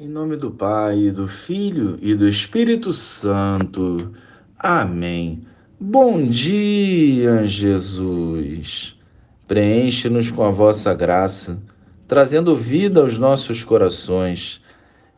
Em 0.00 0.06
nome 0.06 0.36
do 0.36 0.48
Pai, 0.48 1.10
do 1.10 1.26
Filho 1.26 1.98
e 2.00 2.14
do 2.14 2.28
Espírito 2.28 2.92
Santo. 2.92 4.12
Amém. 4.56 5.42
Bom 5.80 6.24
dia, 6.24 7.44
Jesus. 7.44 8.96
Preenche-nos 9.48 10.30
com 10.30 10.44
a 10.44 10.52
vossa 10.52 10.94
graça, 10.94 11.60
trazendo 12.06 12.54
vida 12.54 13.00
aos 13.00 13.18
nossos 13.18 13.64
corações 13.64 14.62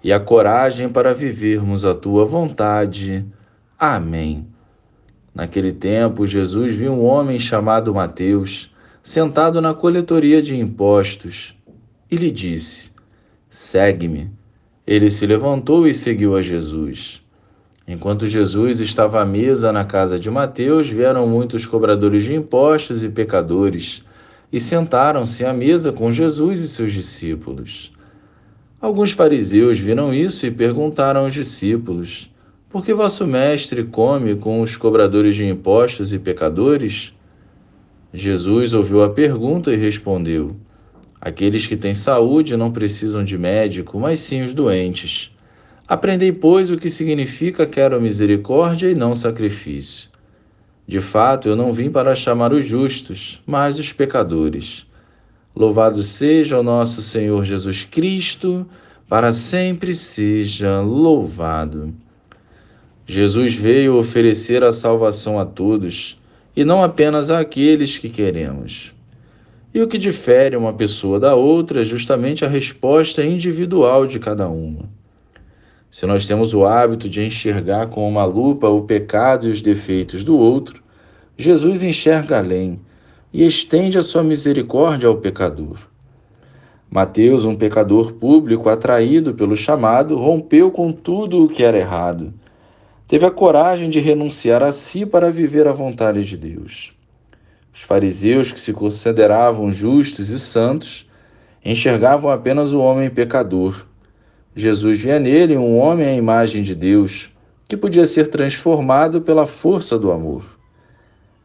e 0.02 0.14
a 0.14 0.18
coragem 0.18 0.88
para 0.88 1.12
vivermos 1.12 1.84
a 1.84 1.94
tua 1.94 2.24
vontade. 2.24 3.22
Amém. 3.78 4.46
Naquele 5.34 5.72
tempo, 5.72 6.26
Jesus 6.26 6.74
viu 6.74 6.92
um 6.92 7.04
homem 7.04 7.38
chamado 7.38 7.92
Mateus 7.92 8.74
sentado 9.02 9.60
na 9.60 9.74
coletoria 9.74 10.40
de 10.40 10.56
impostos 10.56 11.54
e 12.10 12.16
lhe 12.16 12.30
disse: 12.30 12.90
Segue-me. 13.50 14.39
Ele 14.90 15.08
se 15.08 15.24
levantou 15.24 15.86
e 15.86 15.94
seguiu 15.94 16.34
a 16.34 16.42
Jesus. 16.42 17.22
Enquanto 17.86 18.26
Jesus 18.26 18.80
estava 18.80 19.20
à 19.20 19.24
mesa 19.24 19.70
na 19.70 19.84
casa 19.84 20.18
de 20.18 20.28
Mateus, 20.28 20.88
vieram 20.88 21.28
muitos 21.28 21.64
cobradores 21.64 22.24
de 22.24 22.34
impostos 22.34 23.04
e 23.04 23.08
pecadores 23.08 24.02
e 24.52 24.58
sentaram-se 24.58 25.44
à 25.44 25.52
mesa 25.52 25.92
com 25.92 26.10
Jesus 26.10 26.58
e 26.58 26.68
seus 26.68 26.92
discípulos. 26.92 27.92
Alguns 28.80 29.12
fariseus 29.12 29.78
viram 29.78 30.12
isso 30.12 30.44
e 30.44 30.50
perguntaram 30.50 31.20
aos 31.20 31.34
discípulos: 31.34 32.28
Por 32.68 32.84
que 32.84 32.92
vosso 32.92 33.24
mestre 33.28 33.84
come 33.84 34.34
com 34.34 34.60
os 34.60 34.76
cobradores 34.76 35.36
de 35.36 35.46
impostos 35.46 36.12
e 36.12 36.18
pecadores? 36.18 37.14
Jesus 38.12 38.74
ouviu 38.74 39.04
a 39.04 39.10
pergunta 39.10 39.72
e 39.72 39.76
respondeu: 39.76 40.56
Aqueles 41.20 41.66
que 41.66 41.76
têm 41.76 41.92
saúde 41.92 42.56
não 42.56 42.70
precisam 42.70 43.22
de 43.22 43.36
médico, 43.36 43.98
mas 44.00 44.20
sim 44.20 44.42
os 44.42 44.54
doentes. 44.54 45.30
Aprendei, 45.86 46.32
pois, 46.32 46.70
o 46.70 46.78
que 46.78 46.88
significa 46.88 47.66
quero 47.66 48.00
misericórdia 48.00 48.88
e 48.88 48.94
não 48.94 49.14
sacrifício. 49.14 50.08
De 50.86 51.00
fato, 51.00 51.48
eu 51.48 51.54
não 51.54 51.72
vim 51.72 51.90
para 51.90 52.14
chamar 52.14 52.52
os 52.52 52.64
justos, 52.66 53.42
mas 53.46 53.78
os 53.78 53.92
pecadores. 53.92 54.86
Louvado 55.54 56.02
seja 56.02 56.58
o 56.58 56.62
nosso 56.62 57.02
Senhor 57.02 57.44
Jesus 57.44 57.84
Cristo, 57.84 58.66
para 59.08 59.30
sempre 59.30 59.94
seja 59.94 60.80
louvado. 60.80 61.92
Jesus 63.06 63.54
veio 63.54 63.96
oferecer 63.96 64.62
a 64.62 64.72
salvação 64.72 65.38
a 65.38 65.44
todos, 65.44 66.18
e 66.56 66.64
não 66.64 66.82
apenas 66.82 67.30
àqueles 67.30 67.98
que 67.98 68.08
queremos. 68.08 68.94
E 69.72 69.80
o 69.80 69.86
que 69.86 69.98
difere 69.98 70.56
uma 70.56 70.72
pessoa 70.72 71.20
da 71.20 71.36
outra 71.36 71.82
é 71.82 71.84
justamente 71.84 72.44
a 72.44 72.48
resposta 72.48 73.24
individual 73.24 74.04
de 74.04 74.18
cada 74.18 74.48
uma. 74.48 74.90
Se 75.88 76.06
nós 76.06 76.26
temos 76.26 76.52
o 76.54 76.64
hábito 76.64 77.08
de 77.08 77.22
enxergar 77.22 77.86
com 77.86 78.08
uma 78.08 78.24
lupa 78.24 78.68
o 78.68 78.82
pecado 78.82 79.46
e 79.46 79.50
os 79.50 79.62
defeitos 79.62 80.24
do 80.24 80.36
outro, 80.36 80.82
Jesus 81.36 81.84
enxerga 81.84 82.38
além 82.38 82.80
e 83.32 83.46
estende 83.46 83.96
a 83.96 84.02
sua 84.02 84.24
misericórdia 84.24 85.08
ao 85.08 85.18
pecador. 85.18 85.78
Mateus, 86.90 87.44
um 87.44 87.54
pecador 87.54 88.14
público 88.14 88.68
atraído 88.68 89.34
pelo 89.34 89.54
chamado, 89.54 90.16
rompeu 90.16 90.72
com 90.72 90.90
tudo 90.90 91.44
o 91.44 91.48
que 91.48 91.62
era 91.62 91.78
errado. 91.78 92.34
Teve 93.06 93.24
a 93.24 93.30
coragem 93.30 93.88
de 93.88 94.00
renunciar 94.00 94.64
a 94.64 94.72
si 94.72 95.06
para 95.06 95.30
viver 95.30 95.68
a 95.68 95.72
vontade 95.72 96.24
de 96.24 96.36
Deus. 96.36 96.92
Os 97.72 97.82
fariseus, 97.82 98.52
que 98.52 98.60
se 98.60 98.72
consideravam 98.72 99.72
justos 99.72 100.30
e 100.30 100.38
santos, 100.38 101.08
enxergavam 101.64 102.30
apenas 102.30 102.72
o 102.72 102.80
homem 102.80 103.08
pecador. 103.10 103.86
Jesus 104.54 105.00
via 105.00 105.18
nele 105.18 105.56
um 105.56 105.78
homem 105.78 106.06
à 106.06 106.14
imagem 106.14 106.62
de 106.62 106.74
Deus, 106.74 107.30
que 107.68 107.76
podia 107.76 108.06
ser 108.06 108.28
transformado 108.28 109.20
pela 109.20 109.46
força 109.46 109.98
do 109.98 110.10
amor. 110.10 110.44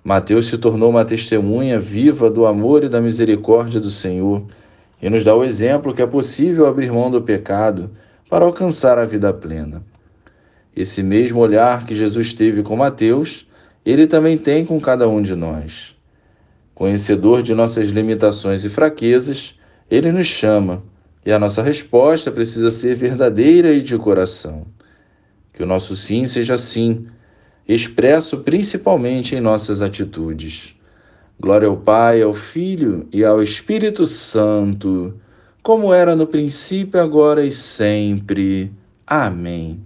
Mateus 0.04 0.48
se 0.48 0.58
tornou 0.58 0.90
uma 0.90 1.06
testemunha 1.06 1.80
viva 1.80 2.30
do 2.30 2.46
amor 2.46 2.84
e 2.84 2.90
da 2.90 3.02
misericórdia 3.02 3.80
do 3.80 3.90
Senhor 3.90 4.44
e 5.02 5.10
nos 5.10 5.24
dá 5.24 5.36
o 5.36 5.44
exemplo 5.44 5.94
que 5.94 6.02
é 6.02 6.08
possível 6.08 6.66
abrir 6.66 6.92
mão 6.92 7.12
do 7.12 7.22
pecado 7.22 7.92
para 8.30 8.46
alcançar 8.46 8.98
a 8.98 9.06
vida 9.06 9.34
plena. 9.34 9.84
Esse 10.76 11.02
mesmo 11.02 11.40
olhar 11.40 11.86
que 11.86 11.96
Jesus 11.96 12.34
teve 12.34 12.64
com 12.64 12.76
Mateus, 12.76 13.48
ele 13.86 14.08
também 14.08 14.38
tem 14.38 14.66
com 14.66 14.80
cada 14.80 15.08
um 15.08 15.22
de 15.22 15.36
nós. 15.36 15.95
Conhecedor 16.76 17.42
de 17.42 17.56
nossas 17.56 17.90
limitações 17.90 18.66
e 18.66 18.70
fraquezas, 18.70 19.56
ele 19.90 20.12
nos 20.12 20.28
chama 20.28 20.84
e 21.26 21.32
a 21.32 21.40
nossa 21.40 21.64
resposta 21.64 22.30
precisa 22.30 22.70
ser 22.70 22.96
verdadeira 22.96 23.74
e 23.74 23.82
de 23.82 23.98
coração. 23.98 24.68
Que 25.54 25.64
o 25.64 25.66
nosso 25.66 25.96
sim 25.96 26.26
seja 26.26 26.58
sim, 26.58 27.08
expresso 27.66 28.40
principalmente 28.40 29.36
em 29.36 29.42
nossas 29.42 29.82
atitudes. 29.82 30.76
Glória 31.40 31.68
ao 31.68 31.78
Pai, 31.78 32.22
ao 32.22 32.34
Filho 32.34 33.08
e 33.12 33.24
ao 33.24 33.42
Espírito 33.42 34.06
Santo, 34.06 35.18
como 35.64 35.94
era 35.94 36.14
no 36.14 36.28
princípio, 36.28 37.00
agora 37.00 37.46
e 37.46 37.52
sempre. 37.54 38.72
Amém. 39.08 39.86